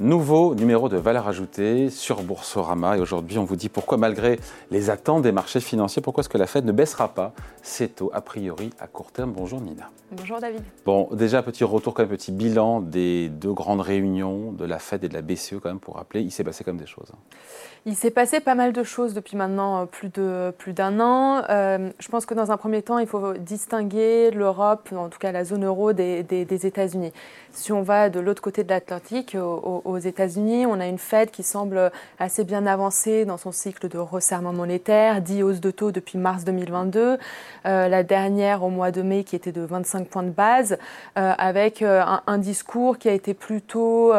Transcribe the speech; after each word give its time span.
Nouveau 0.00 0.54
numéro 0.54 0.88
de 0.88 0.96
valeur 0.96 1.28
ajoutée 1.28 1.90
sur 1.90 2.22
Boursorama. 2.22 2.96
Et 2.96 3.00
aujourd'hui, 3.00 3.36
on 3.36 3.44
vous 3.44 3.54
dit 3.54 3.68
pourquoi, 3.68 3.98
malgré 3.98 4.40
les 4.70 4.88
attentes 4.88 5.20
des 5.20 5.30
marchés 5.30 5.60
financiers, 5.60 6.00
pourquoi 6.00 6.22
est-ce 6.22 6.30
que 6.30 6.38
la 6.38 6.46
Fed 6.46 6.64
ne 6.64 6.72
baissera 6.72 7.08
pas? 7.08 7.34
Ses 7.60 7.88
taux, 7.88 8.10
a 8.14 8.22
priori, 8.22 8.70
à 8.80 8.86
court 8.86 9.12
terme 9.12 9.32
Bonjour 9.32 9.60
Nina. 9.60 9.90
Bonjour 10.12 10.40
David. 10.40 10.62
Bon, 10.86 11.08
déjà, 11.12 11.42
petit 11.42 11.64
retour, 11.64 11.92
quand 11.92 12.02
même, 12.02 12.08
petit 12.08 12.32
bilan 12.32 12.80
des 12.80 13.28
deux 13.28 13.52
grandes 13.52 13.82
réunions 13.82 14.52
de 14.52 14.64
la 14.64 14.78
Fed 14.78 15.04
et 15.04 15.08
de 15.08 15.14
la 15.14 15.20
BCE, 15.20 15.56
quand 15.62 15.68
même, 15.68 15.78
pour 15.78 15.96
rappeler, 15.96 16.22
il 16.22 16.32
s'est 16.32 16.44
passé 16.44 16.64
comme 16.64 16.78
des 16.78 16.86
choses. 16.86 17.12
Il 17.86 17.94
s'est 17.94 18.10
passé 18.10 18.40
pas 18.40 18.54
mal 18.54 18.72
de 18.72 18.82
choses 18.82 19.14
depuis 19.14 19.36
maintenant 19.36 19.82
euh, 19.82 19.84
plus 19.86 20.08
d'un 20.08 20.52
plus 20.52 20.74
an. 20.80 21.42
Euh, 21.48 21.90
je 21.98 22.08
pense 22.08 22.26
que 22.26 22.34
dans 22.34 22.50
un 22.50 22.56
premier 22.56 22.82
temps, 22.82 22.98
il 22.98 23.06
faut 23.06 23.34
distinguer 23.34 24.30
l'Europe, 24.32 24.88
en 24.96 25.08
tout 25.10 25.18
cas 25.18 25.30
la 25.30 25.44
zone 25.44 25.64
euro, 25.64 25.92
des, 25.92 26.22
des, 26.24 26.66
États-Unis. 26.66 27.12
Si 27.52 27.72
on 27.72 27.82
va 27.82 28.10
de 28.10 28.18
l'autre 28.18 28.42
côté 28.42 28.64
de 28.64 28.68
l'Atlantique, 28.68 29.36
aux 29.90 29.98
États-Unis, 29.98 30.66
on 30.66 30.80
a 30.80 30.86
une 30.86 30.98
Fed 30.98 31.30
qui 31.30 31.42
semble 31.42 31.90
assez 32.18 32.44
bien 32.44 32.66
avancée 32.66 33.24
dans 33.24 33.36
son 33.36 33.52
cycle 33.52 33.88
de 33.88 33.98
resserrement 33.98 34.52
monétaire, 34.52 35.20
10 35.20 35.42
hausses 35.42 35.60
de 35.60 35.70
taux 35.70 35.92
depuis 35.92 36.18
mars 36.18 36.44
2022, 36.44 37.18
euh, 37.66 37.88
la 37.88 38.02
dernière 38.02 38.62
au 38.62 38.70
mois 38.70 38.90
de 38.90 39.02
mai 39.02 39.24
qui 39.24 39.36
était 39.36 39.52
de 39.52 39.62
25 39.62 40.08
points 40.08 40.22
de 40.22 40.30
base, 40.30 40.78
euh, 41.18 41.32
avec 41.38 41.82
euh, 41.82 42.02
un, 42.02 42.22
un, 42.26 42.38
discours 42.38 42.98
qui 42.98 43.08
a 43.08 43.12
été 43.12 43.34
plutôt 43.34 44.12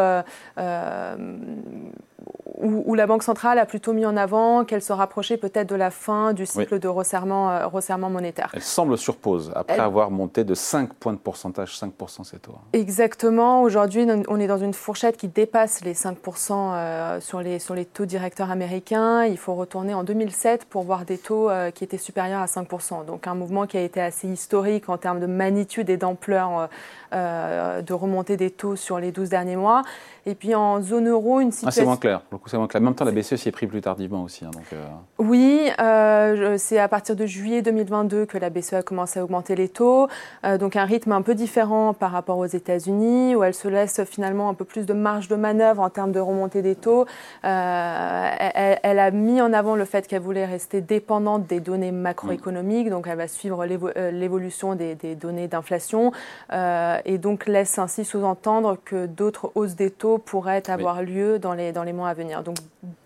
où, 2.61 2.95
la 2.95 3.07
Banque 3.07 3.23
centrale 3.23 3.59
a 3.59 3.65
plutôt 3.65 3.93
mis 3.93 4.05
en 4.05 4.15
avant 4.15 4.63
qu'elle 4.65 4.81
se 4.81 4.93
rapprochait 4.93 5.37
peut-être 5.37 5.69
de 5.69 5.75
la 5.75 5.91
fin 5.91 6.33
du 6.33 6.45
cycle 6.45 6.79
de 6.79 6.87
resserrement, 6.87 7.51
euh, 7.51 7.67
resserrement 7.67 8.09
monétaire. 8.09 8.51
Elle 8.53 8.61
semble 8.61 8.97
sur 8.97 9.15
pause 9.15 9.51
après 9.55 9.79
avoir 9.79 10.11
monté 10.11 10.43
de 10.43 10.53
5 10.53 10.93
points 10.93 11.13
de 11.13 11.17
pourcentage, 11.17 11.77
5% 11.77 12.23
ces 12.23 12.37
taux. 12.37 12.53
Exactement. 12.73 13.61
Aujourd'hui, 13.61 14.07
on 14.27 14.39
est 14.39 14.47
dans 14.47 14.57
une 14.57 14.73
fourchette 14.73 15.17
qui 15.17 15.27
dépasse 15.27 15.83
les 15.83 15.93
5% 15.93 16.51
euh, 16.51 17.19
sur, 17.19 17.41
les, 17.41 17.59
sur 17.59 17.73
les 17.73 17.85
taux 17.85 18.05
directeurs 18.05 18.51
américains. 18.51 19.25
Il 19.25 19.37
faut 19.37 19.55
retourner 19.55 19.93
en 19.93 20.03
2007 20.03 20.65
pour 20.65 20.83
voir 20.83 21.05
des 21.05 21.17
taux 21.17 21.49
euh, 21.49 21.71
qui 21.71 21.83
étaient 21.83 21.97
supérieurs 21.97 22.41
à 22.41 22.45
5%. 22.45 23.05
Donc 23.05 23.27
un 23.27 23.35
mouvement 23.35 23.65
qui 23.65 23.77
a 23.77 23.81
été 23.81 24.01
assez 24.01 24.27
historique 24.27 24.89
en 24.89 24.97
termes 24.97 25.19
de 25.19 25.27
magnitude 25.27 25.89
et 25.89 25.97
d'ampleur 25.97 26.69
de 27.11 27.93
remontée 27.93 28.37
des 28.37 28.51
taux 28.51 28.77
sur 28.77 28.97
les 28.97 29.11
12 29.11 29.27
derniers 29.29 29.57
mois. 29.57 29.81
Et 30.25 30.35
puis 30.35 30.53
en 30.53 30.81
zone 30.81 31.09
euro, 31.09 31.39
une 31.39 31.51
situation. 31.51 31.69
Ah, 31.69 31.71
c'est 31.81 31.85
moins 31.85 31.97
clair. 31.97 32.21
Le 32.31 32.37
coup, 32.37 32.47
En 32.53 32.67
même 32.79 32.95
temps, 32.95 33.05
la 33.05 33.11
BCE 33.11 33.35
s'y 33.35 33.49
est 33.49 33.51
pris 33.51 33.67
plus 33.67 33.81
tardivement 33.81 34.23
aussi. 34.23 34.45
Hein, 34.45 34.51
donc, 34.51 34.65
euh. 34.73 34.85
Oui, 35.19 35.69
euh, 35.79 36.55
c'est 36.57 36.79
à 36.79 36.87
partir 36.87 37.15
de 37.15 37.25
juillet 37.25 37.61
2022 37.61 38.25
que 38.25 38.37
la 38.37 38.49
BCE 38.49 38.73
a 38.73 38.81
commencé 38.81 39.19
à 39.19 39.23
augmenter 39.23 39.55
les 39.55 39.69
taux. 39.69 40.07
Euh, 40.45 40.57
donc 40.57 40.75
un 40.75 40.85
rythme 40.85 41.11
un 41.11 41.21
peu 41.21 41.35
différent 41.35 41.93
par 41.93 42.11
rapport 42.11 42.37
aux 42.37 42.45
États-Unis, 42.45 43.35
où 43.35 43.43
elle 43.43 43.53
se 43.53 43.67
laisse 43.67 44.03
finalement 44.03 44.49
un 44.49 44.53
peu 44.53 44.65
plus 44.65 44.85
de 44.85 44.93
marge 44.93 45.27
de 45.27 45.35
manœuvre 45.35 45.81
en 45.81 45.89
termes 45.89 46.11
de 46.11 46.19
remontée 46.19 46.61
des 46.61 46.75
taux. 46.75 47.05
Elle, 47.43 48.79
elle, 48.83 48.99
a 48.99 49.11
mis 49.11 49.41
en 49.41 49.53
avant 49.53 49.75
le 49.75 49.85
fait 49.85 50.07
qu'elle 50.07 50.21
voulait 50.21 50.45
rester 50.45 50.81
dépendante 50.81 51.47
des 51.47 51.59
données 51.59 51.91
macroéconomiques. 51.91 52.89
Donc 52.89 53.07
elle 53.07 53.17
va 53.17 53.27
suivre 53.27 53.65
l'évolution 53.65 54.75
des, 54.75 54.95
des, 54.95 55.15
données 55.15 55.47
d'inflation. 55.47 56.11
et 56.51 57.17
donc 57.17 57.47
laisse 57.47 57.79
ainsi 57.79 58.05
sous-entendre 58.05 58.77
que 58.83 59.05
d'autres 59.05 59.51
hausses 59.55 59.75
des 59.75 59.91
taux 59.91 60.17
pourrait 60.17 60.69
avoir 60.69 61.01
lieu 61.01 61.39
dans 61.39 61.53
les, 61.53 61.71
dans 61.71 61.83
les 61.83 61.93
mois 61.93 62.09
à 62.09 62.13
venir. 62.13 62.40
Donc 62.41 62.57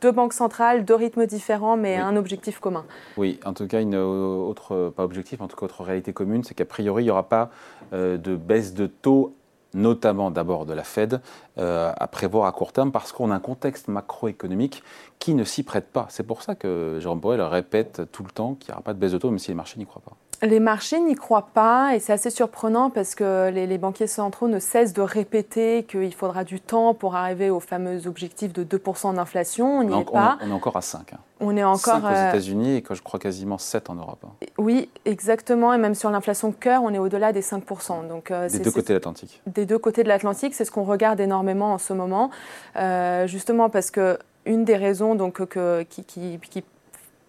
deux 0.01 0.11
banques 0.11 0.33
centrales, 0.33 0.85
deux 0.85 0.95
rythmes 0.95 1.25
différents, 1.25 1.77
mais 1.77 1.97
un 1.97 2.15
objectif 2.15 2.59
commun. 2.59 2.85
Oui, 3.17 3.39
en 3.45 3.53
tout 3.53 3.67
cas, 3.67 3.81
une 3.81 3.95
autre, 3.95 4.93
pas 4.95 5.03
objectif, 5.03 5.41
en 5.41 5.47
tout 5.47 5.55
cas, 5.55 5.65
autre 5.65 5.83
réalité 5.83 6.13
commune, 6.13 6.43
c'est 6.43 6.53
qu'à 6.53 6.65
priori, 6.65 7.03
il 7.03 7.07
n'y 7.07 7.11
aura 7.11 7.29
pas 7.29 7.49
euh, 7.93 8.17
de 8.17 8.35
baisse 8.35 8.73
de 8.73 8.87
taux 8.87 9.35
notamment 9.75 10.31
d'abord 10.31 10.65
de 10.65 10.73
la 10.73 10.83
Fed, 10.83 11.21
euh, 11.57 11.91
à 11.95 12.07
prévoir 12.07 12.47
à 12.47 12.51
court 12.51 12.71
terme 12.71 12.91
parce 12.91 13.11
qu'on 13.11 13.29
a 13.29 13.35
un 13.35 13.39
contexte 13.39 13.89
macroéconomique 13.89 14.83
qui 15.19 15.35
ne 15.35 15.43
s'y 15.43 15.63
prête 15.63 15.91
pas. 15.91 16.07
C'est 16.09 16.23
pour 16.23 16.41
ça 16.41 16.55
que 16.55 16.97
Jérôme 16.99 17.21
Powell 17.21 17.41
répète 17.41 18.03
tout 18.11 18.23
le 18.23 18.31
temps 18.31 18.55
qu'il 18.55 18.69
n'y 18.69 18.73
aura 18.73 18.81
pas 18.81 18.93
de 18.93 18.99
baisse 18.99 19.11
de 19.11 19.17
taux, 19.17 19.29
même 19.29 19.39
si 19.39 19.49
les 19.49 19.55
marchés 19.55 19.77
n'y 19.77 19.85
croient 19.85 20.01
pas. 20.03 20.15
Les 20.45 20.59
marchés 20.59 20.99
n'y 20.99 21.15
croient 21.15 21.49
pas 21.53 21.95
et 21.95 21.99
c'est 21.99 22.13
assez 22.13 22.29
surprenant 22.29 22.91
parce 22.91 23.15
que 23.15 23.49
les, 23.49 23.77
banquiers 23.77 24.07
centraux 24.07 24.47
ne 24.47 24.59
cessent 24.59 24.93
de 24.93 25.01
répéter 25.01 25.83
qu'il 25.83 26.13
faudra 26.13 26.43
du 26.43 26.59
temps 26.59 26.93
pour 26.93 27.15
arriver 27.15 27.49
au 27.49 27.59
fameux 27.59 28.05
objectif 28.05 28.53
de 28.53 28.63
2% 28.63 29.15
d'inflation. 29.15 29.79
On 29.79 29.83
n'y 29.83 29.99
est 29.99 30.11
pas. 30.11 30.37
On 30.41 30.49
est 30.49 30.53
encore 30.53 30.77
à 30.77 30.81
5. 30.81 31.13
Hein. 31.13 31.17
On 31.39 31.57
est 31.57 31.63
encore 31.63 31.95
5 31.95 32.03
aux 32.03 32.07
euh, 32.07 32.29
États-Unis 32.29 32.75
et 32.77 32.83
je 32.89 33.01
crois 33.01 33.19
quasiment 33.19 33.57
7 33.57 33.89
en 33.89 33.95
Europe. 33.95 34.23
Hein. 34.25 34.45
Oui, 34.59 34.89
exactement. 35.05 35.73
Et 35.73 35.77
même 35.77 35.95
sur 35.95 36.11
l'inflation 36.11 36.51
cœur, 36.51 36.83
on 36.83 36.93
est 36.93 36.99
au-delà 36.99 37.33
des 37.33 37.41
5%. 37.41 38.07
Donc, 38.07 38.29
euh, 38.29 38.47
des 38.47 38.59
deux 38.59 38.71
côtés 38.71 38.89
de 38.89 38.93
l'Atlantique. 38.93 39.41
Des 39.47 39.65
deux 39.65 39.79
côtés 39.79 40.03
de 40.03 40.07
l'Atlantique, 40.07 40.53
c'est 40.53 40.65
ce 40.65 40.71
qu'on 40.71 40.83
regarde 40.83 41.19
énormément 41.19 41.73
en 41.73 41.79
ce 41.79 41.93
moment. 41.93 42.29
Euh, 42.75 43.25
justement 43.25 43.69
parce 43.69 43.89
que 43.89 44.19
une 44.45 44.63
des 44.63 44.75
raisons 44.75 45.15
donc, 45.15 45.43
que, 45.47 45.81
qui, 45.83 46.03
qui, 46.03 46.39
qui 46.39 46.63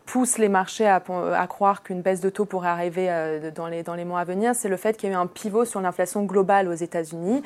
pousse 0.06 0.38
les 0.38 0.48
marchés 0.48 0.86
à, 0.86 1.02
à 1.34 1.46
croire 1.46 1.82
qu'une 1.82 2.00
baisse 2.00 2.20
de 2.20 2.30
taux 2.30 2.44
pourrait 2.44 2.68
arriver 2.68 3.08
euh, 3.10 3.50
dans, 3.50 3.66
les, 3.66 3.82
dans 3.82 3.96
mois 4.04 4.20
à 4.20 4.24
venir, 4.24 4.54
c'est 4.54 4.68
le 4.68 4.76
fait 4.76 4.96
qu'il 4.96 5.10
y 5.10 5.12
a 5.12 5.16
eu 5.16 5.18
un 5.18 5.26
pivot 5.26 5.64
sur 5.64 5.80
l'inflation 5.80 6.22
globale 6.22 6.68
aux 6.68 6.74
États-Unis 6.74 7.42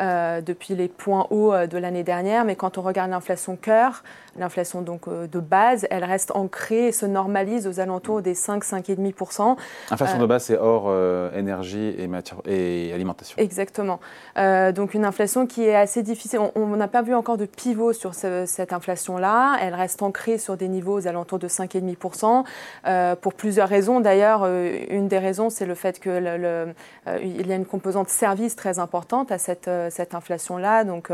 euh, 0.00 0.40
depuis 0.40 0.74
les 0.74 0.88
points 0.88 1.26
hauts 1.30 1.54
euh, 1.54 1.66
de 1.66 1.78
l'année 1.78 2.02
dernière. 2.02 2.44
Mais 2.44 2.56
quand 2.56 2.78
on 2.78 2.82
regarde 2.82 3.10
l'inflation 3.10 3.56
cœur, 3.56 4.02
l'inflation 4.40 4.82
donc 4.82 5.08
de 5.08 5.40
base, 5.40 5.86
elle 5.90 6.04
reste 6.04 6.32
ancrée 6.34 6.88
et 6.88 6.92
se 6.92 7.06
normalise 7.06 7.66
aux 7.66 7.80
alentours 7.80 8.22
des 8.22 8.34
5-5,5%. 8.34 9.56
Inflation 9.90 10.18
de 10.18 10.26
base, 10.26 10.44
c'est 10.44 10.58
hors 10.58 10.92
énergie 11.34 11.94
et, 11.98 12.06
matière, 12.06 12.38
et 12.46 12.92
alimentation. 12.92 13.36
Exactement. 13.38 14.00
donc 14.36 14.94
une 14.94 15.04
inflation 15.04 15.46
qui 15.46 15.64
est 15.64 15.76
assez 15.76 16.02
difficile. 16.02 16.40
On 16.54 16.76
n'a 16.76 16.88
pas 16.88 17.02
vu 17.02 17.14
encore 17.14 17.36
de 17.36 17.46
pivot 17.46 17.92
sur 17.92 18.14
cette 18.14 18.72
inflation-là. 18.72 19.58
Elle 19.60 19.74
reste 19.74 20.02
ancrée 20.02 20.38
sur 20.38 20.56
des 20.56 20.68
niveaux 20.68 20.98
aux 20.98 21.06
alentours 21.06 21.38
de 21.38 21.48
5,5%. 21.48 22.44
Euh, 22.86 23.16
pour 23.16 23.34
plusieurs 23.34 23.68
raisons. 23.68 24.00
D'ailleurs, 24.00 24.42
euh, 24.44 24.78
une 24.88 25.08
des 25.08 25.18
raisons, 25.18 25.50
c'est 25.50 25.66
le 25.66 25.74
fait 25.74 26.00
qu'il 26.00 26.12
euh, 26.12 26.72
y 27.06 27.52
a 27.52 27.54
une 27.54 27.66
composante 27.66 28.08
service 28.08 28.56
très 28.56 28.78
importante 28.78 29.30
à 29.30 29.38
cette, 29.38 29.70
cette 29.90 30.14
inflation-là. 30.14 30.84
Donc, 30.84 31.10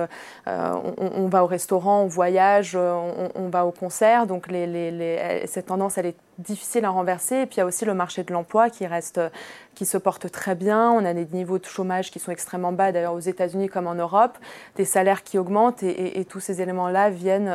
on, 0.47 1.29
va 1.29 1.43
au 1.43 1.47
restaurant, 1.47 2.03
on 2.03 2.07
voyage, 2.07 2.77
on, 2.77 3.16
va 3.37 3.67
au 3.67 3.73
concert. 3.73 4.27
Donc, 4.27 4.49
les, 4.49 5.43
cette 5.47 5.67
tendance, 5.67 5.99
elle 5.99 6.07
est 6.07 6.17
difficile 6.39 6.85
à 6.85 6.91
renverser. 6.91 7.37
Et 7.37 7.47
puis 7.47 7.57
il 7.57 7.59
y 7.59 7.63
a 7.63 7.67
aussi 7.67 7.85
le 7.85 7.95
marché 7.95 8.23
de 8.23 8.33
l'emploi 8.33 8.69
qui 8.69 8.87
reste, 8.87 9.21
qui 9.75 9.87
se 9.87 9.99
porte 9.99 10.31
très 10.31 10.55
bien. 10.55 10.91
On 10.91 11.05
a 11.05 11.15
des 11.15 11.27
niveaux 11.33 11.59
de 11.59 11.65
chômage 11.65 12.11
qui 12.11 12.19
sont 12.19 12.31
extrêmement 12.31 12.73
bas, 12.73 12.93
d'ailleurs 12.93 13.15
aux 13.15 13.21
États-Unis 13.21 13.69
comme 13.69 13.87
en 13.87 13.95
Europe, 13.95 14.37
des 14.77 14.85
salaires 14.85 15.23
qui 15.23 15.39
augmentent 15.39 15.83
et, 15.83 16.25
tous 16.29 16.41
ces 16.41 16.61
éléments-là 16.61 17.11
viennent 17.11 17.55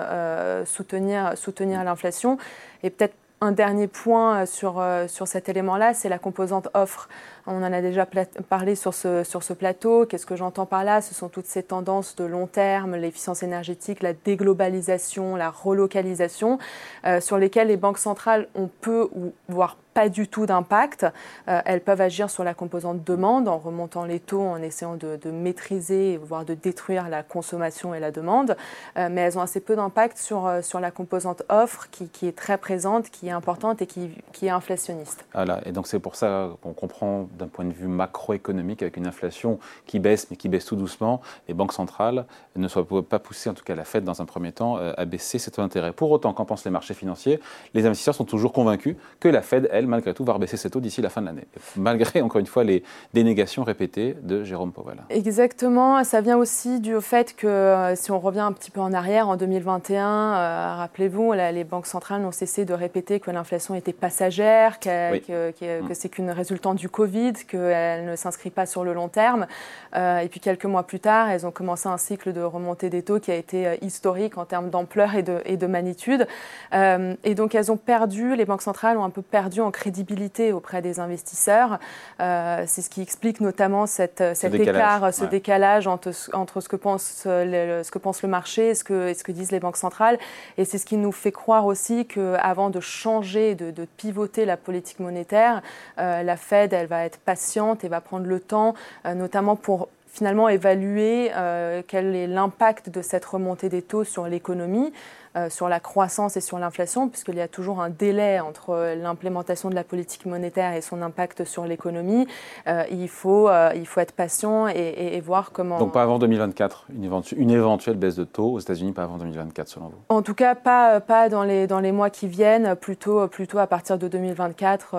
soutenir, 0.65 1.37
soutenir 1.37 1.83
l'inflation. 1.83 2.37
Et 2.83 2.89
peut-être 2.89 3.15
un 3.41 3.51
dernier 3.51 3.87
point 3.87 4.45
sur, 4.45 4.79
euh, 4.79 5.07
sur 5.07 5.27
cet 5.27 5.49
élément-là, 5.49 5.95
c'est 5.95 6.09
la 6.09 6.19
composante 6.19 6.69
offre. 6.75 7.09
On 7.47 7.63
en 7.63 7.73
a 7.73 7.81
déjà 7.81 8.07
parlé 8.49 8.75
sur 8.75 8.93
ce, 8.93 9.23
sur 9.23 9.41
ce 9.41 9.53
plateau. 9.53 10.05
Qu'est-ce 10.05 10.27
que 10.27 10.35
j'entends 10.35 10.67
par 10.67 10.83
là? 10.83 11.01
Ce 11.01 11.15
sont 11.15 11.27
toutes 11.27 11.47
ces 11.47 11.63
tendances 11.63 12.15
de 12.15 12.23
long 12.23 12.45
terme, 12.45 12.95
l'efficience 12.95 13.41
énergétique, 13.41 14.03
la 14.03 14.13
déglobalisation, 14.13 15.35
la 15.35 15.49
relocalisation, 15.49 16.59
euh, 17.05 17.19
sur 17.19 17.39
lesquelles 17.39 17.69
les 17.69 17.77
banques 17.77 17.97
centrales 17.97 18.47
ont 18.53 18.69
peu 18.81 19.09
ou 19.15 19.33
voire 19.49 19.77
pas 19.93 20.09
du 20.09 20.27
tout 20.27 20.45
d'impact. 20.45 21.05
Euh, 21.47 21.61
elles 21.65 21.81
peuvent 21.81 22.01
agir 22.01 22.29
sur 22.29 22.43
la 22.43 22.53
composante 22.53 23.03
demande 23.03 23.47
en 23.47 23.57
remontant 23.57 24.05
les 24.05 24.19
taux, 24.19 24.41
en 24.41 24.61
essayant 24.61 24.95
de, 24.95 25.31
maîtriser, 25.31 26.17
voire 26.17 26.45
de 26.45 26.53
détruire 26.53 27.09
la 27.09 27.23
consommation 27.23 27.93
et 27.93 27.99
la 27.99 28.11
demande. 28.11 28.55
Euh, 28.97 29.09
mais 29.11 29.21
elles 29.21 29.37
ont 29.37 29.41
assez 29.41 29.59
peu 29.59 29.75
d'impact 29.75 30.17
sur, 30.17 30.49
sur 30.61 30.79
la 30.79 30.91
composante 30.91 31.43
offre 31.49 31.87
qui, 31.91 32.27
est 32.27 32.35
très 32.35 32.57
présente, 32.57 33.09
qui 33.09 33.27
est 33.27 33.31
importante 33.31 33.81
et 33.81 33.87
qui, 33.87 34.11
qui 34.33 34.47
est 34.47 34.49
inflationniste. 34.49 35.25
Voilà, 35.33 35.61
et 35.65 35.71
donc 35.71 35.87
c'est 35.87 35.99
pour 35.99 36.15
ça 36.15 36.49
qu'on 36.61 36.73
comprend 36.73 37.27
d'un 37.37 37.47
point 37.47 37.65
de 37.65 37.73
vue 37.73 37.87
macroéconomique, 37.87 38.81
avec 38.81 38.97
une 38.97 39.07
inflation 39.07 39.59
qui 39.85 39.99
baisse, 39.99 40.27
mais 40.29 40.37
qui 40.37 40.49
baisse 40.49 40.65
tout 40.65 40.75
doucement, 40.75 41.21
les 41.47 41.53
banques 41.53 41.73
centrales 41.73 42.25
ne 42.55 42.67
soient 42.67 42.85
pas 43.07 43.19
poussées, 43.19 43.49
en 43.49 43.53
tout 43.53 43.63
cas 43.63 43.75
la 43.75 43.85
Fed 43.85 44.03
dans 44.03 44.21
un 44.21 44.25
premier 44.25 44.51
temps, 44.51 44.77
euh, 44.77 44.93
à 44.97 45.05
baisser 45.05 45.39
ses 45.39 45.51
taux 45.51 45.61
d'intérêt. 45.61 45.91
Pour 45.91 46.11
autant, 46.11 46.33
qu'en 46.33 46.45
pensent 46.45 46.65
les 46.65 46.71
marchés 46.71 46.93
financiers? 46.93 47.39
Les 47.73 47.85
investisseurs 47.85 48.15
sont 48.15 48.25
toujours 48.25 48.53
convaincus 48.53 48.95
que 49.19 49.27
la 49.27 49.41
Fed, 49.41 49.69
elle, 49.71 49.80
malgré 49.87 50.13
tout, 50.13 50.23
va 50.23 50.33
rebaisser 50.33 50.57
ses 50.57 50.69
taux 50.69 50.79
d'ici 50.79 51.01
la 51.01 51.09
fin 51.09 51.21
de 51.21 51.27
l'année, 51.27 51.47
malgré, 51.75 52.21
encore 52.21 52.39
une 52.39 52.47
fois, 52.47 52.63
les 52.63 52.83
dénégations 53.13 53.63
répétées 53.63 54.15
de 54.21 54.43
Jérôme 54.43 54.71
Powell. 54.71 54.97
Exactement, 55.09 56.03
ça 56.03 56.21
vient 56.21 56.37
aussi 56.37 56.79
du 56.79 56.99
fait 57.01 57.35
que, 57.35 57.47
euh, 57.47 57.95
si 57.95 58.11
on 58.11 58.19
revient 58.19 58.39
un 58.39 58.53
petit 58.53 58.71
peu 58.71 58.81
en 58.81 58.93
arrière, 58.93 59.29
en 59.29 59.35
2021, 59.35 60.05
euh, 60.05 60.75
rappelez-vous, 60.77 61.33
les 61.33 61.63
banques 61.63 61.87
centrales 61.87 62.21
n'ont 62.21 62.31
cessé 62.31 62.65
de 62.65 62.73
répéter 62.73 63.19
que 63.19 63.31
l'inflation 63.31 63.75
était 63.75 63.93
passagère, 63.93 64.79
que, 64.79 65.17
que, 65.19 65.87
que 65.87 65.93
c'est 65.93 66.09
qu'une 66.09 66.31
résultante 66.31 66.77
du 66.77 66.89
Covid 66.89 67.33
qu'elle 67.47 68.05
ne 68.05 68.15
s'inscrit 68.15 68.49
pas 68.49 68.65
sur 68.65 68.83
le 68.83 68.93
long 68.93 69.07
terme. 69.07 69.47
Euh, 69.95 70.19
et 70.19 70.27
puis 70.27 70.39
quelques 70.39 70.65
mois 70.65 70.83
plus 70.83 70.99
tard, 70.99 71.29
elles 71.29 71.45
ont 71.45 71.51
commencé 71.51 71.87
un 71.87 71.97
cycle 71.97 72.33
de 72.33 72.41
remontée 72.41 72.89
des 72.89 73.03
taux 73.03 73.19
qui 73.19 73.31
a 73.31 73.35
été 73.35 73.77
historique 73.81 74.37
en 74.37 74.45
termes 74.45 74.69
d'ampleur 74.69 75.15
et 75.15 75.23
de, 75.23 75.41
et 75.45 75.57
de 75.57 75.67
magnitude. 75.67 76.27
Euh, 76.73 77.13
et 77.23 77.35
donc 77.35 77.55
elles 77.55 77.71
ont 77.71 77.77
perdu, 77.77 78.35
les 78.35 78.45
banques 78.45 78.61
centrales 78.61 78.97
ont 78.97 79.03
un 79.03 79.09
peu 79.09 79.21
perdu 79.21 79.61
en 79.61 79.70
en 79.71 79.79
crédibilité 79.81 80.51
auprès 80.51 80.81
des 80.81 80.99
investisseurs. 80.99 81.79
c'est 82.19 82.81
ce 82.81 82.89
qui 82.89 83.01
explique 83.01 83.39
notamment 83.39 83.85
cette, 83.85 84.23
cet 84.33 84.53
écart, 84.53 85.13
ce 85.13 85.25
décalage 85.25 85.87
entre, 85.87 86.11
entre, 86.33 86.61
ce, 86.61 86.67
que 86.67 86.75
pense 86.75 87.23
le, 87.25 87.83
ce 87.83 87.91
que 87.91 87.99
pense 87.99 88.21
le 88.21 88.29
marché 88.29 88.69
et 88.69 88.75
ce 88.75 88.83
que, 88.83 89.13
ce 89.13 89.23
que 89.23 89.31
disent 89.31 89.51
les 89.51 89.59
banques 89.59 89.77
centrales. 89.77 90.17
Et 90.57 90.65
c'est 90.65 90.77
ce 90.77 90.85
qui 90.85 90.97
nous 90.97 91.11
fait 91.11 91.31
croire 91.31 91.65
aussi 91.65 92.05
qu'avant 92.05 92.69
de 92.69 92.79
changer, 92.79 93.55
de, 93.55 93.71
de, 93.71 93.85
pivoter 93.85 94.45
la 94.45 94.57
politique 94.57 94.99
monétaire, 94.99 95.61
la 95.97 96.37
Fed, 96.37 96.73
elle 96.73 96.87
va 96.87 97.05
être 97.05 97.19
patiente 97.19 97.83
et 97.83 97.87
va 97.87 98.01
prendre 98.01 98.25
le 98.25 98.39
temps, 98.39 98.73
notamment 99.05 99.55
pour 99.55 99.87
finalement 100.11 100.49
évaluer 100.49 101.31
euh, 101.35 101.81
quel 101.87 102.15
est 102.15 102.27
l'impact 102.27 102.89
de 102.89 103.01
cette 103.01 103.25
remontée 103.25 103.69
des 103.69 103.81
taux 103.81 104.03
sur 104.03 104.27
l'économie. 104.27 104.91
Euh, 105.37 105.49
sur 105.49 105.69
la 105.69 105.79
croissance 105.79 106.35
et 106.35 106.41
sur 106.41 106.59
l'inflation, 106.59 107.07
puisqu'il 107.07 107.35
y 107.35 107.41
a 107.41 107.47
toujours 107.47 107.79
un 107.79 107.89
délai 107.89 108.41
entre 108.41 108.95
l'implémentation 109.01 109.69
de 109.69 109.75
la 109.75 109.85
politique 109.85 110.25
monétaire 110.25 110.73
et 110.73 110.81
son 110.81 111.01
impact 111.01 111.45
sur 111.45 111.63
l'économie. 111.63 112.27
Euh, 112.67 112.83
il, 112.91 113.07
faut, 113.07 113.47
euh, 113.47 113.71
il 113.73 113.87
faut 113.87 114.01
être 114.01 114.11
patient 114.11 114.67
et, 114.67 115.21
voir 115.21 115.53
comment. 115.53 115.79
Donc 115.79 115.93
pas 115.93 116.03
avant 116.03 116.19
2024, 116.19 116.87
une, 116.93 117.09
une 117.37 117.51
éventuelle 117.51 117.95
baisse 117.95 118.17
de 118.17 118.25
taux 118.25 118.51
aux 118.51 118.59
États-Unis, 118.59 118.91
pas 118.91 119.03
avant 119.03 119.17
2024 119.17 119.69
selon 119.69 119.85
vous? 119.85 119.99
En 120.09 120.21
tout 120.21 120.33
cas, 120.33 120.53
pas, 120.53 120.99
pas 120.99 121.29
dans, 121.29 121.43
les, 121.43 121.65
dans 121.65 121.79
les 121.79 121.93
mois 121.93 122.09
qui 122.09 122.27
viennent, 122.27 122.75
plutôt, 122.75 123.29
plutôt 123.29 123.59
à 123.59 123.67
partir 123.67 123.97
de 123.97 124.09
2024. 124.09 124.97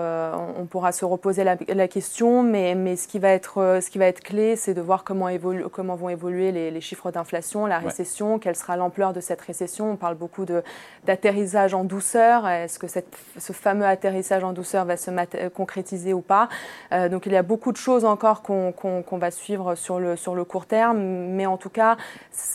on, 0.59 0.65
pourra 0.65 0.93
se 0.93 1.05
reposer 1.05 1.45
la, 1.45 1.89
question, 1.89 2.43
mais, 2.43 2.75
mais 2.75 2.97
ce, 2.97 3.07
qui 3.07 3.19
va 3.19 3.29
être, 3.29 3.81
ce 3.83 3.91
qui 3.91 3.99
va 3.99 4.07
être 4.07 4.21
clé, 4.21 4.57
c'est 4.57 4.73
de 4.73 4.81
voir 4.81 5.05
comment, 5.05 5.29
comment 5.71 5.95
vont 5.95 6.09
évoluer 6.09 6.53
les, 6.53 6.71
les 6.71 6.81
chiffres 6.81 7.11
d'inflation, 7.11 7.67
la 7.67 7.81
récession, 7.81 8.39
quelle 8.39 8.57
sera 8.57 8.79
l'ampleur 8.79 9.13
de 9.13 9.21
cette 9.21 9.43
récession. 9.43 9.91
On 9.91 9.97
parle 9.97 10.17
beaucoup 10.23 10.47
d'atterrissage 11.05 11.75
en 11.75 11.83
douceur. 11.83 12.47
Est-ce 12.49 12.79
que 12.79 12.87
cette, 12.87 13.13
ce 13.39 13.53
fameux 13.53 13.85
atterrissage 13.87 14.45
en 14.45 14.53
douceur 14.53 14.85
va 14.85 14.97
se 14.97 15.11
concrétiser 15.49 16.13
ou 16.15 16.21
pas? 16.21 16.49
Euh, 16.93 17.09
Donc 17.09 17.27
il 17.27 17.33
y 17.33 17.37
a 17.37 17.43
beaucoup 17.43 17.73
de 17.73 17.77
choses 17.77 18.05
encore 18.05 18.43
qu'on 18.43 19.19
va 19.19 19.31
suivre 19.33 19.75
sur 19.75 19.99
le, 19.99 20.15
sur 20.17 20.35
le 20.37 20.45
court 20.45 20.67
terme, 20.67 20.99
mais 21.37 21.47
en 21.47 21.57
tout 21.57 21.71
cas, 21.71 21.97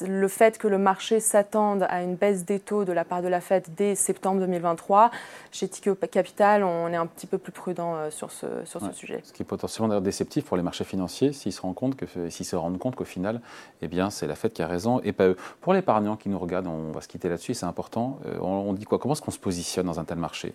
le 0.07 0.27
fait 0.29 0.57
que 0.57 0.69
le 0.69 0.77
marché 0.77 1.19
s'attende 1.19 1.85
à 1.89 2.01
une 2.01 2.15
baisse 2.15 2.45
des 2.45 2.59
taux 2.61 2.85
de 2.85 2.93
la 2.93 3.03
part 3.03 3.21
de 3.21 3.27
la 3.27 3.41
Fed 3.41 3.65
dès 3.75 3.95
septembre 3.95 4.39
2023, 4.39 5.11
chez 5.51 5.67
Tikeo 5.67 5.95
Capital, 5.95 6.63
on 6.63 6.87
est 6.93 6.95
un 6.95 7.05
petit 7.05 7.27
peu 7.27 7.37
plus 7.37 7.51
prudent 7.51 7.95
euh, 7.95 8.09
sur 8.09 8.31
ce, 8.31 8.45
sur 8.63 8.79
ce 8.81 8.93
sujet. 8.93 9.19
Ce 9.23 9.33
qui 9.33 9.43
est 9.43 9.45
potentiellement 9.45 9.99
déceptif 9.99 10.45
pour 10.45 10.55
les 10.55 10.63
marchés 10.63 10.85
financiers 10.85 11.33
s'ils 11.33 11.51
se 11.51 11.61
rendent 11.61 11.75
compte 11.75 11.95
que 11.97 12.05
s'ils 12.29 12.45
se 12.45 12.55
rendent 12.55 12.79
compte 12.79 12.95
qu'au 12.95 13.03
final, 13.03 13.41
eh 13.81 13.87
bien, 13.89 14.09
c'est 14.09 14.27
la 14.27 14.35
Fed 14.35 14.53
qui 14.53 14.61
a 14.61 14.67
raison 14.67 15.01
et 15.03 15.11
pas 15.11 15.27
eux. 15.27 15.37
Pour 15.61 15.73
l'épargnant 15.73 16.15
qui 16.15 16.29
nous 16.29 16.39
regarde, 16.39 16.67
on 16.67 16.91
va 16.91 17.01
se 17.01 17.07
quitter 17.07 17.27
là-dessus, 17.27 17.53
c'est 17.57 17.65
important. 17.65 18.19
Euh, 18.25 18.39
on, 18.39 18.74
dit 18.74 18.86
quoi? 18.86 19.00
Comment 19.00 19.13
est-ce 19.13 19.21
qu'on 19.21 19.31
se 19.31 19.39
positionne 19.39 19.86
dans 19.86 20.00
un 20.00 20.06
tel 20.06 20.18
marché? 20.18 20.54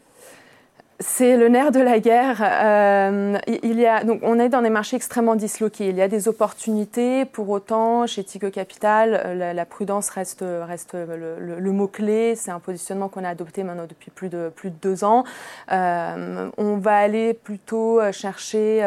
C'est 1.03 1.37
le 1.37 1.49
nerf 1.49 1.73
de 1.73 1.81
la 1.81 1.99
guerre. 1.99 2.43
Euh, 2.43 3.39
on 4.23 4.39
est 4.39 4.49
dans 4.49 4.63
des 4.63 4.71
marchés 4.71 4.97
extrêmement 4.97 5.35
disloqués. 5.35 5.89
Il 5.89 5.97
y 5.97 6.03
a 6.03 6.09
des 6.09 6.29
opportunités. 6.29 7.25
Pour 7.25 7.51
autant, 7.51 8.07
chez 8.07 8.25
Tico 8.25 8.51
Capital, 8.51 9.21
euh, 9.25 9.53
la, 9.53 9.67
prudence 9.67 10.09
reste, 10.11 10.43
le, 10.43 11.73
mot-clé. 11.73 12.35
C'est 12.37 12.51
un 12.51 12.61
positionnement 12.61 13.09
qu'on 13.09 13.25
a 13.25 13.31
adopté 13.31 13.65
maintenant 13.65 13.87
depuis 13.89 14.11
plus 14.11 14.29
de, 14.29 14.53
deux 14.81 15.05
ans. 15.05 15.25
Euh, 15.73 16.49
on 16.57 16.77
va 16.77 16.97
aller 16.97 17.35
plutôt 17.35 18.01
chercher 18.13 18.83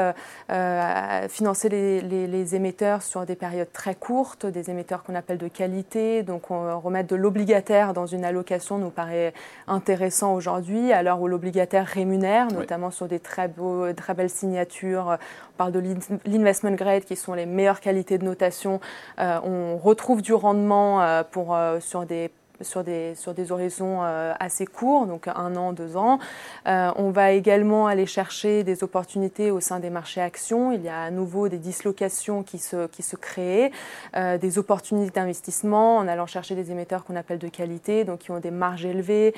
à 0.49 1.27
financer 1.29 1.69
les, 1.69 2.01
les, 2.01 2.55
émetteurs 2.55 3.01
sur 3.01 3.25
des 3.25 3.35
périodes 3.35 3.71
très 3.73 3.95
courtes, 3.95 4.45
des 4.45 4.69
émetteurs 4.69 5.03
qu'on 5.03 5.15
appelle 5.15 5.37
de 5.37 5.47
qualité. 5.47 6.23
Donc, 6.23 6.51
on, 6.51 6.79
remettre 6.79 7.09
de 7.09 7.15
l'obligataire 7.15 7.93
dans 7.93 8.05
une 8.05 8.23
allocation 8.23 8.77
nous 8.77 8.89
paraît 8.89 9.33
intéressant 9.67 10.33
aujourd'hui, 10.33 10.93
à 10.93 11.03
l'heure 11.03 11.21
où 11.21 11.27
l'obligataire 11.27 11.85
notamment 12.05 12.91
sur 12.91 13.07
des 13.07 13.19
très, 13.19 13.47
beaux, 13.47 13.91
très 13.93 14.13
belles 14.13 14.29
signatures. 14.29 15.17
On 15.53 15.57
parle 15.57 15.71
de 15.71 15.83
l'investment 16.25 16.71
grade, 16.71 17.03
qui 17.03 17.15
sont 17.15 17.33
les 17.33 17.45
meilleures 17.45 17.79
qualités 17.81 18.17
de 18.17 18.25
notation. 18.25 18.79
Euh, 19.19 19.39
on 19.43 19.77
retrouve 19.77 20.21
du 20.21 20.33
rendement 20.33 21.01
euh, 21.01 21.23
pour, 21.23 21.55
euh, 21.55 21.79
sur 21.79 22.05
des 22.05 22.31
sur 22.61 22.83
des, 22.83 23.15
horizons 23.49 23.99
euh, 24.03 24.33
assez 24.39 24.65
courts, 24.65 25.07
donc 25.07 25.27
un 25.27 25.55
an, 25.55 25.73
deux 25.73 25.97
ans. 25.97 26.19
Euh, 26.67 26.91
on 26.95 27.11
va 27.11 27.31
également 27.31 27.87
aller 27.87 28.05
chercher 28.05 28.63
des 28.63 28.83
opportunités 28.83 29.51
au 29.51 29.59
sein 29.59 29.79
des 29.79 29.89
marchés 29.89 30.21
actions. 30.21 30.71
Il 30.71 30.81
y 30.81 30.89
a 30.89 31.01
à 31.01 31.11
nouveau 31.11 31.49
des 31.49 31.57
dislocations 31.57 32.43
qui 32.43 32.57
se, 32.57 33.15
créent, 33.15 33.71
euh, 34.15 34.37
des 34.37 34.57
opportunités 34.57 35.11
d'investissement 35.11 35.97
en 35.97 36.07
allant 36.07 36.25
chercher 36.25 36.55
des 36.55 36.71
émetteurs 36.71 37.03
qu'on 37.03 37.15
appelle 37.15 37.39
de 37.39 37.47
qualité, 37.47 38.03
donc 38.03 38.19
qui 38.19 38.31
ont 38.31 38.39
des 38.39 38.51
marges 38.51 38.85
élevées, 38.85 39.33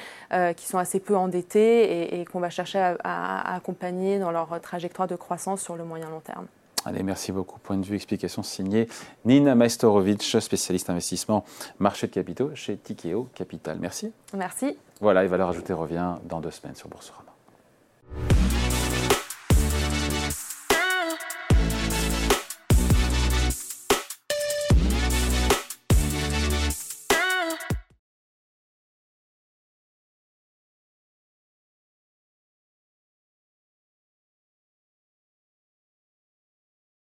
qui 0.56 0.68
sont 0.68 0.78
assez 0.78 1.00
peu 1.00 1.16
endettés 1.16 2.20
et, 2.20 2.26
qu'on 2.26 2.40
va 2.40 2.50
chercher 2.50 2.96
à 3.04 3.56
accompagner 3.56 4.20
dans 4.20 4.32
leur 4.32 4.60
trajectoire 4.62 5.08
de 5.08 5.16
croissance 5.16 5.62
sur 5.62 5.76
le 5.76 5.84
moyen 5.84 6.10
long 6.10 6.20
terme. 6.20 6.48
Allez, 6.88 7.04
merci 7.04 7.34
beaucoup. 7.34 7.60
Point 7.60 7.78
de 7.78 7.86
vue, 7.86 7.96
explication 7.96 8.44
signée 8.44 8.88
Nina 9.26 9.56
Majstorovic, 9.56 10.24
spécialiste 10.24 10.90
investissement 10.90 11.44
marché 11.80 12.08
de 12.08 12.14
capitaux 12.14 12.56
chez 12.56 12.78
Tikeo 12.78 13.28
Capital. 13.36 13.78
Merci. 13.82 14.14
Merci. 14.34 14.78
Voilà, 15.02 15.26
et 15.26 15.28
Valeur 15.28 15.50
Ajoutée 15.50 15.74
revient 15.74 16.16
dans 16.24 16.40
deux 16.40 16.52
semaines 16.52 16.76
sur 16.76 16.88
Boursorama. 16.88 17.27